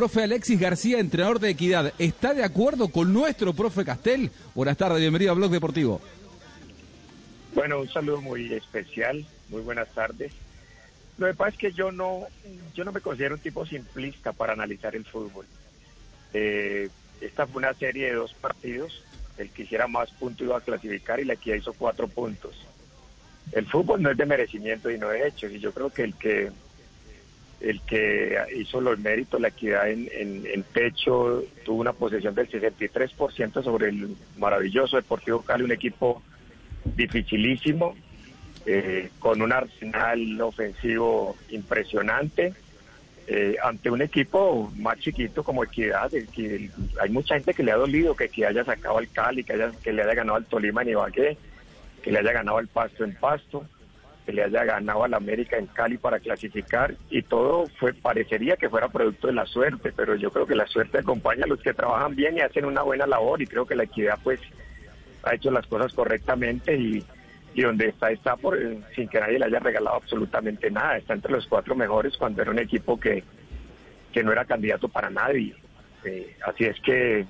[0.00, 4.30] Profe Alexis García, entrenador de Equidad, ¿está de acuerdo con nuestro profe Castel?
[4.54, 6.00] Buenas tardes, bienvenido a Blog Deportivo.
[7.54, 10.32] Bueno, un saludo muy especial, muy buenas tardes.
[11.18, 12.22] Lo que pasa es que yo no,
[12.74, 15.44] yo no me considero un tipo simplista para analizar el fútbol.
[16.32, 16.88] Eh,
[17.20, 19.04] esta fue una serie de dos partidos.
[19.36, 22.56] El que hiciera más puntos iba a clasificar y la que hizo cuatro puntos.
[23.52, 25.52] El fútbol no es de merecimiento y no de hechos.
[25.52, 26.50] Y yo creo que el que
[27.60, 33.62] el que hizo los méritos, la equidad en, en, pecho, tuvo una posesión del 63%
[33.62, 36.22] sobre el maravilloso Deportivo Cali, un equipo
[36.84, 37.94] dificilísimo,
[38.64, 42.54] eh, con un arsenal ofensivo impresionante,
[43.26, 46.10] eh, ante un equipo más chiquito como Equidad.
[46.34, 46.70] Que
[47.00, 49.70] hay mucha gente que le ha dolido que, que haya sacado al Cali, que, haya,
[49.82, 51.36] que le haya ganado al Tolima en Ibagué,
[52.02, 53.66] que le haya ganado al Pasto en Pasto
[54.32, 58.88] le haya ganado al América en Cali para clasificar y todo fue parecería que fuera
[58.88, 62.14] producto de la suerte, pero yo creo que la suerte acompaña a los que trabajan
[62.14, 64.40] bien y hacen una buena labor y creo que la equidad pues
[65.22, 67.04] ha hecho las cosas correctamente y,
[67.54, 68.58] y donde está está por
[68.94, 72.50] sin que nadie le haya regalado absolutamente nada, está entre los cuatro mejores cuando era
[72.50, 73.22] un equipo que,
[74.12, 75.54] que no era candidato para nadie.
[76.04, 77.26] Eh, así es que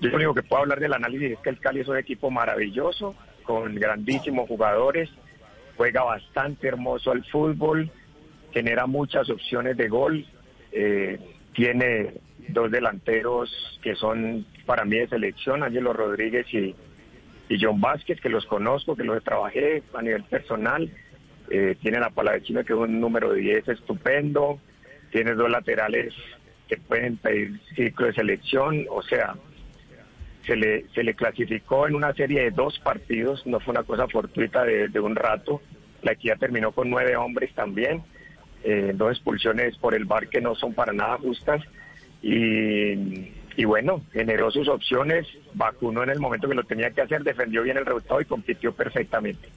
[0.00, 2.30] yo lo único que puedo hablar del análisis es que el Cali es un equipo
[2.30, 3.14] maravilloso,
[3.44, 5.10] con grandísimos jugadores,
[5.76, 7.90] juega bastante hermoso al fútbol,
[8.52, 10.26] genera muchas opciones de gol,
[10.72, 11.18] eh,
[11.54, 12.14] tiene
[12.48, 13.50] dos delanteros
[13.82, 16.74] que son para mí de selección, Ángelo Rodríguez y,
[17.48, 20.90] y John Vázquez, que los conozco, que los trabajé a nivel personal.
[21.50, 24.58] Eh, tiene la Palavecino, que es un número 10 estupendo.
[25.10, 26.14] Tiene dos laterales
[26.68, 28.86] que pueden pedir ciclo de selección.
[28.90, 29.34] O sea,
[30.46, 34.06] se le, se le clasificó en una serie de dos partidos, no fue una cosa
[34.08, 35.60] fortuita de, un rato.
[36.02, 38.02] La equidad terminó con nueve hombres también,
[38.62, 41.62] eh, dos expulsiones por el bar que no son para nada justas.
[42.22, 47.22] Y, y bueno, generó sus opciones, vacunó en el momento que lo tenía que hacer,
[47.22, 49.48] defendió bien el resultado y compitió perfectamente.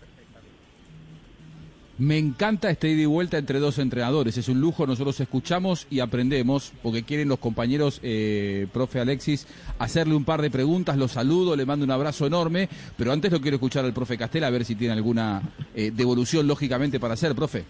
[2.00, 4.38] Me encanta este ida y vuelta entre dos entrenadores.
[4.38, 9.48] Es un lujo, nosotros escuchamos y aprendemos, porque quieren los compañeros, eh, profe Alexis,
[9.80, 10.96] hacerle un par de preguntas.
[10.96, 14.46] Lo saludo, le mando un abrazo enorme, pero antes lo quiero escuchar al profe Castela,
[14.46, 15.42] a ver si tiene alguna
[15.74, 17.66] eh, devolución lógicamente para hacer, profe.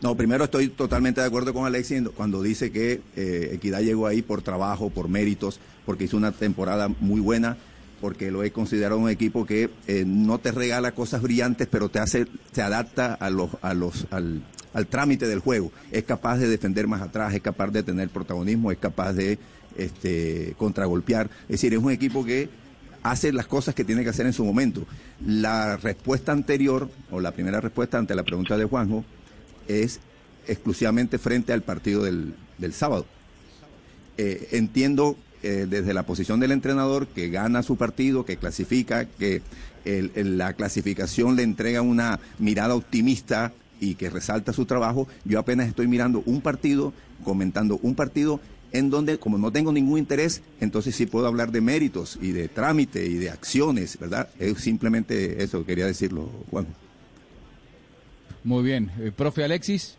[0.00, 4.22] No, primero estoy totalmente de acuerdo con Alexis cuando dice que eh, Equidad llegó ahí
[4.22, 7.58] por trabajo, por méritos, porque hizo una temporada muy buena
[8.00, 11.98] porque lo he considerado un equipo que eh, no te regala cosas brillantes, pero te
[11.98, 14.42] hace, te adapta a los, a los, al,
[14.88, 15.72] trámite del juego.
[15.90, 19.38] Es capaz de defender más atrás, es capaz de tener protagonismo, es capaz de
[19.76, 21.30] este, contragolpear.
[21.42, 22.50] Es decir, es un equipo que
[23.02, 24.86] hace las cosas que tiene que hacer en su momento.
[25.24, 29.04] La respuesta anterior, o la primera respuesta ante la pregunta de Juanjo,
[29.68, 30.00] es
[30.46, 33.06] exclusivamente frente al partido del, del sábado.
[34.18, 39.42] Eh, entiendo eh, desde la posición del entrenador que gana su partido, que clasifica, que
[39.84, 45.86] la clasificación le entrega una mirada optimista y que resalta su trabajo, yo apenas estoy
[45.86, 46.92] mirando un partido,
[47.24, 48.40] comentando un partido
[48.72, 52.48] en donde como no tengo ningún interés, entonces sí puedo hablar de méritos y de
[52.48, 54.28] trámite y de acciones, ¿verdad?
[54.38, 56.66] Es simplemente eso, quería decirlo, Juan.
[58.44, 58.90] Muy bien.
[59.00, 59.96] Eh, profe Alexis.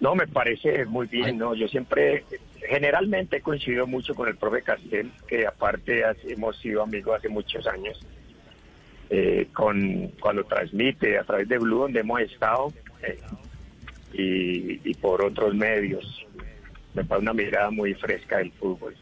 [0.00, 1.54] No, me parece muy bien, ¿no?
[1.54, 2.24] Yo siempre
[2.68, 7.66] generalmente he coincidido mucho con el profe Castel, que aparte hemos sido amigos hace muchos
[7.66, 7.98] años,
[9.08, 12.72] eh, con cuando transmite a través de Blue, donde hemos estado,
[13.02, 13.18] eh,
[14.12, 16.26] y, por otros medios.
[16.94, 18.94] Me parece una mirada muy fresca del fútbol.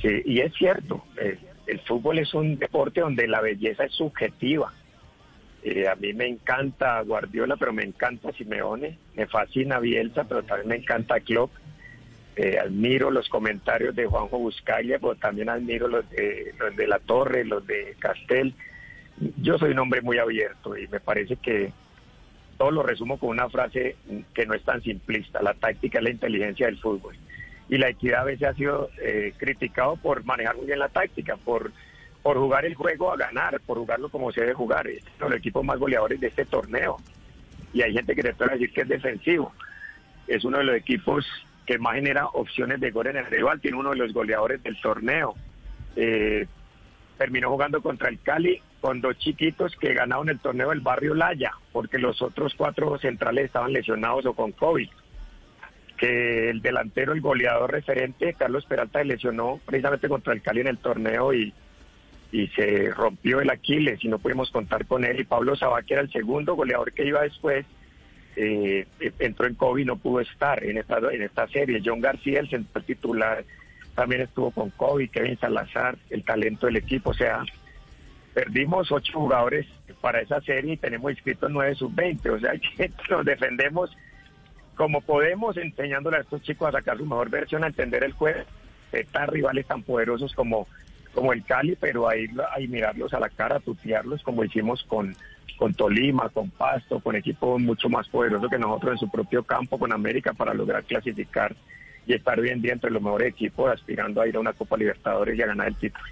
[0.00, 4.72] Sí, y es cierto, eh, el fútbol es un deporte donde la belleza es subjetiva.
[5.90, 10.76] a mí me encanta Guardiola, pero me encanta Simeone, me fascina Bielsa, pero también me
[10.76, 11.52] encanta Klopp
[12.36, 16.98] eh, admiro los comentarios de Juanjo Buscaglia, pero también admiro los de, los de La
[16.98, 18.54] Torre, los de Castel.
[19.38, 21.72] Yo soy un hombre muy abierto y me parece que
[22.56, 23.96] todo lo resumo con una frase
[24.32, 25.42] que no es tan simplista.
[25.42, 27.16] La táctica es la inteligencia del fútbol.
[27.68, 31.36] Y la equidad a veces ha sido eh, criticado por manejar muy bien la táctica,
[31.36, 31.72] por,
[32.22, 34.86] por jugar el juego a ganar, por jugarlo como se debe jugar.
[34.88, 36.96] Es uno de los equipos más goleadores de este torneo.
[37.72, 39.52] Y hay gente que te puede decir que es defensivo.
[40.26, 41.26] Es uno de los equipos
[41.70, 44.80] que más genera opciones de gol en el rival, tiene uno de los goleadores del
[44.80, 45.36] torneo.
[45.94, 46.48] Eh,
[47.16, 51.52] terminó jugando contra el Cali con dos chiquitos que ganaron el torneo del barrio Laya,
[51.70, 54.88] porque los otros cuatro centrales estaban lesionados o con COVID.
[55.96, 60.66] Que el delantero, el goleador referente, Carlos Peralta, se lesionó precisamente contra el Cali en
[60.66, 61.54] el torneo y,
[62.32, 65.20] y se rompió el Aquiles y no pudimos contar con él.
[65.20, 67.64] Y Pablo Sabá, que era el segundo goleador que iba después,
[68.36, 68.86] eh,
[69.18, 71.82] entró en COVID y no pudo estar en esta, en esta serie.
[71.84, 73.44] John García, el central titular,
[73.94, 77.42] también estuvo con COVID, Kevin Salazar, el talento del equipo, o sea,
[78.32, 79.66] perdimos ocho jugadores
[80.00, 83.96] para esa serie y tenemos inscritos nueve sub-20, o sea que nos defendemos
[84.76, 88.40] como podemos, enseñándole a estos chicos a sacar su mejor versión, a entender el juego,
[88.92, 90.66] están rivales tan poderosos como,
[91.14, 95.14] como el Cali, pero ahí, ahí mirarlos a la cara, tutearlos como hicimos con,
[95.56, 99.78] con Tolima, con Pasto, con equipos mucho más poderosos que nosotros en su propio campo,
[99.78, 101.54] con América, para lograr clasificar
[102.06, 105.38] y estar bien dentro de los mejores equipos, aspirando a ir a una Copa Libertadores
[105.38, 106.04] y a ganar el título.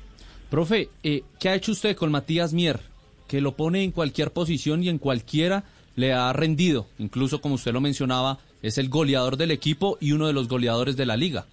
[0.51, 2.81] Profe, eh, ¿qué ha hecho usted con Matías Mier?
[3.27, 5.65] Que lo pone en cualquier posición y en cualquiera
[5.95, 6.87] le ha rendido.
[6.99, 10.97] Incluso, como usted lo mencionaba, es el goleador del equipo y uno de los goleadores
[10.97, 11.47] de la liga.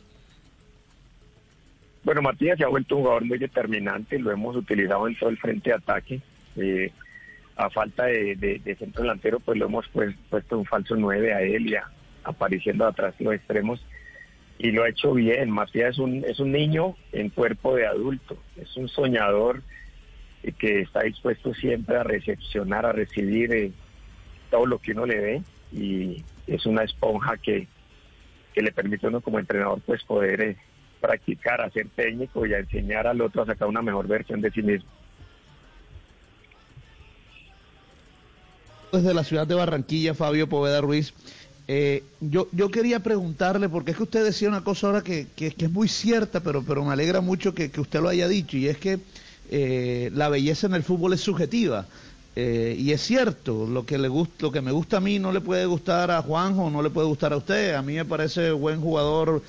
[2.06, 5.40] Bueno, Matías se ha vuelto un jugador muy determinante, lo hemos utilizado en todo el
[5.40, 6.22] frente de ataque.
[6.56, 6.92] Eh,
[7.56, 11.76] a falta de, centro delantero, pues lo hemos pues, puesto un falso 9 a él
[12.24, 13.84] apareciendo atrás los extremos
[14.60, 15.50] y lo ha hecho bien.
[15.50, 19.64] Matías es un, es un niño en cuerpo de adulto, es un soñador
[20.60, 23.72] que está dispuesto siempre a recepcionar, a recibir eh,
[24.52, 25.42] todo lo que uno le ve
[25.72, 27.68] y es una esponja que,
[28.54, 30.58] que le permite a uno como entrenador pues poder eh,
[31.06, 34.52] practicar, a ser técnico y a enseñar al otro a sacar una mejor versión de
[34.52, 34.90] sí mismo.
[38.92, 41.14] Desde la ciudad de Barranquilla, Fabio Poveda Ruiz.
[41.68, 45.54] Eh, yo, yo quería preguntarle, porque es que usted decía una cosa ahora que, que,
[45.58, 48.78] es muy cierta, pero, pero me alegra mucho que, usted lo haya dicho, y es
[48.78, 49.00] que
[49.50, 51.88] eh, la belleza en el fútbol es subjetiva.
[52.36, 55.32] Eh, y es cierto, lo que, le gusta, lo que me gusta a mí no
[55.32, 57.76] le puede gustar a Juanjo, no le puede gustar a usted.
[57.76, 59.42] A mí me parece buen jugador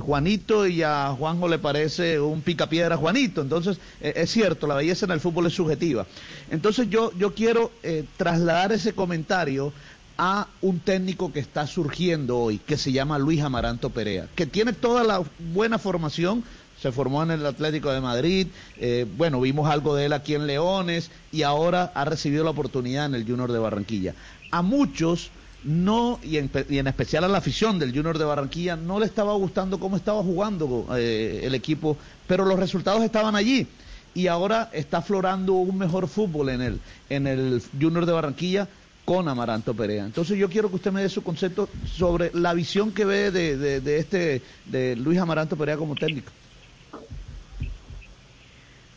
[0.00, 3.42] Juanito y a Juanjo le parece un picapiedra Juanito.
[3.42, 6.04] Entonces, es cierto, la belleza en el fútbol es subjetiva.
[6.50, 7.70] Entonces yo, yo quiero
[8.16, 9.72] trasladar ese comentario
[10.18, 14.72] a un técnico que está surgiendo hoy, que se llama Luis Amaranto Perea, que tiene
[14.72, 15.22] toda la
[15.54, 16.42] buena formación,
[16.80, 18.46] se formó en el Atlético de Madrid,
[18.78, 23.06] eh, bueno, vimos algo de él aquí en Leones y ahora ha recibido la oportunidad
[23.06, 24.14] en el Junior de Barranquilla.
[24.50, 25.30] A muchos
[25.64, 26.50] no, y en,
[26.86, 30.86] especial a la afición del Junior de Barranquilla, no le estaba gustando cómo estaba jugando
[30.96, 31.96] eh, el equipo,
[32.26, 33.66] pero los resultados estaban allí.
[34.14, 38.68] Y ahora está aflorando un mejor fútbol en el, en el Junior de Barranquilla,
[39.08, 40.04] con Amaranto Perea.
[40.04, 43.98] Entonces yo quiero que usted me dé su concepto sobre la visión que ve de,
[43.98, 46.30] este de Luis Amaranto Perea como técnico.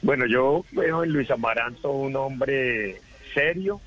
[0.01, 2.99] Bueno, yo veo en Luis Amaranto un hombre
[3.35, 3.79] serio,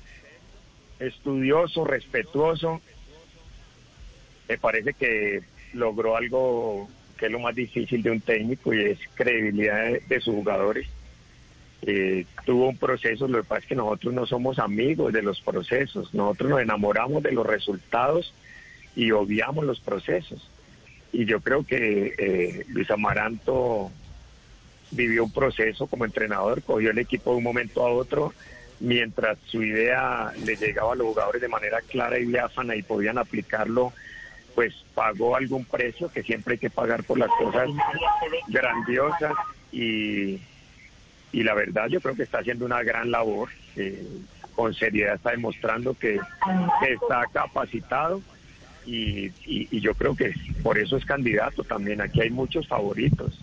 [0.97, 2.81] estudioso, respetuoso.
[4.47, 5.41] Me parece que
[5.73, 10.35] logró algo que es lo más difícil de un técnico y es credibilidad de sus
[10.35, 10.87] jugadores.
[11.81, 15.41] Eh, tuvo un proceso, lo que pasa es que nosotros no somos amigos de los
[15.41, 18.33] procesos, nosotros nos enamoramos de los resultados
[18.95, 20.49] y obviamos los procesos.
[21.11, 23.91] Y yo creo que eh, Luis Amaranto
[24.91, 28.33] vivió un proceso como entrenador, cogió el equipo de un momento a otro,
[28.79, 33.17] mientras su idea le llegaba a los jugadores de manera clara y diáfana y podían
[33.17, 33.93] aplicarlo,
[34.53, 37.69] pues pagó algún precio que siempre hay que pagar por las cosas
[38.47, 39.33] grandiosas
[39.71, 40.39] y
[41.35, 43.49] y la verdad yo creo que está haciendo una gran labor,
[44.55, 46.17] con seriedad está demostrando que,
[46.89, 48.21] está capacitado
[48.85, 49.31] y,
[49.81, 50.33] yo creo que
[50.63, 51.99] por eso es candidato también.
[51.99, 53.37] Aquí hay muchos favoritos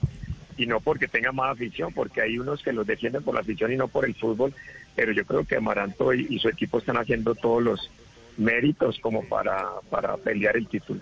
[0.56, 3.72] y no porque tenga más afición, porque hay unos que los defienden por la afición
[3.72, 4.54] y no por el fútbol,
[4.94, 7.90] pero yo creo que Amaranto y, su equipo están haciendo todos los
[8.36, 11.00] méritos como para, para pelear el título.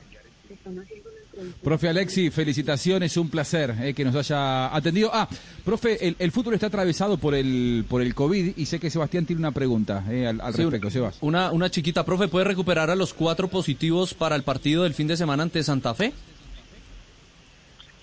[1.62, 5.10] Profe Alexi, felicitaciones, un placer eh, que nos haya atendido.
[5.12, 5.28] Ah,
[5.64, 9.40] profe, el, fútbol está atravesado por el por el COVID y sé que Sebastián tiene
[9.40, 11.18] una pregunta eh, al, respecto, Sebas.
[11.20, 15.06] Una, una chiquita, profe, ¿puede recuperar a los cuatro positivos para el partido del fin
[15.06, 16.12] de semana ante Santa Fe?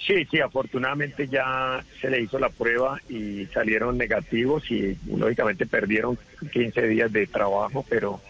[0.08, 6.18] Sí, sí, afortunadamente ya se le hizo la prueba y salieron negativos y lógicamente perdieron
[6.54, 8.22] 15 días de trabajo, pero,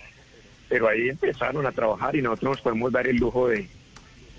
[0.67, 3.67] pero ahí empezaron a trabajar y nosotros nos podemos dar el lujo de,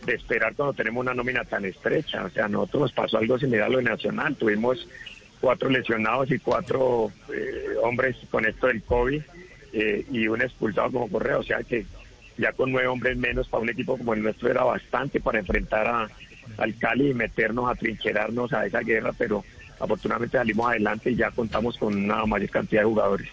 [0.09, 2.25] esperar cuando tenemos una nómina tan estrecha.
[2.25, 4.35] O sea, a nosotros nos pasó algo similar a lo de Nacional.
[4.35, 4.89] Tuvimos
[5.41, 9.23] cuatro lesionados y cuatro eh, hombres con esto del COVID
[9.75, 11.39] eh, y un expulsado como correa.
[11.39, 11.87] O sea que
[12.37, 15.87] ya con nueve hombres menos para un equipo como el nuestro era bastante para enfrentar
[15.87, 16.09] a,
[16.57, 19.45] al Cali y meternos a trincherarnos a esa guerra, pero
[19.79, 23.29] afortunadamente salimos adelante y ya contamos con una mayor cantidad de jugadores.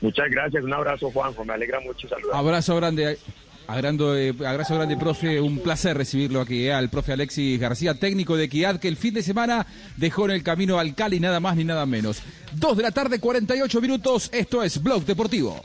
[0.00, 2.36] Muchas gracias, un abrazo Juanjo, me alegra mucho saludar.
[2.36, 3.18] Abrazo grande.
[3.68, 5.40] Eh, abrazo grande, profe.
[5.40, 9.14] Un placer recibirlo aquí, eh, al profe Alexis García, técnico de Equidad, que el fin
[9.14, 9.66] de semana
[9.96, 12.22] dejó en el camino al Cali, nada más ni nada menos.
[12.52, 14.28] Dos de la tarde, 48 minutos.
[14.32, 15.62] Esto es Blog Deportivo.